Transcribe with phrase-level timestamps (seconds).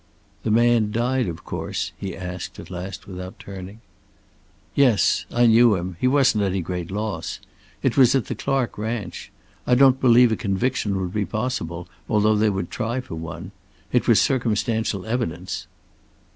[0.41, 3.81] "The man died, of course?" he asked at last, without turning.
[4.73, 5.27] "Yes.
[5.31, 5.95] I knew him.
[6.01, 7.39] He wasn't any great loss.
[7.83, 9.31] It was at the Clark ranch.
[9.67, 13.51] I don't believe a conviction would be possible, although they would try for one.
[13.91, 15.67] It was circumstantial evidence."